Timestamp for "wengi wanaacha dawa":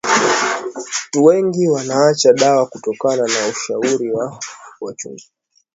1.25-2.67